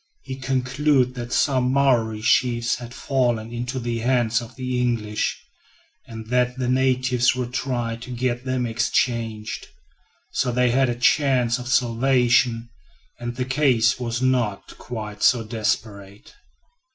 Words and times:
He 0.23 0.35
concluded 0.35 1.13
that 1.13 1.31
some 1.31 1.71
Maori 1.71 2.23
chiefs 2.23 2.77
had 2.77 2.91
fallen 2.91 3.53
into 3.53 3.79
the 3.79 3.99
hands 3.99 4.41
of 4.41 4.55
the 4.55 4.81
English, 4.81 5.39
and 6.07 6.25
that 6.31 6.57
the 6.57 6.67
natives 6.67 7.35
would 7.35 7.53
try 7.53 7.97
to 7.97 8.09
get 8.09 8.43
them 8.43 8.65
exchanged. 8.65 9.67
So 10.31 10.51
they 10.51 10.71
had 10.71 10.89
a 10.89 10.95
chance 10.95 11.59
of 11.59 11.67
salvation, 11.67 12.71
and 13.19 13.35
the 13.35 13.45
case 13.45 13.99
was 13.99 14.23
not 14.23 14.75
quite 14.79 15.21
so 15.21 15.43
desperate. 15.43 16.33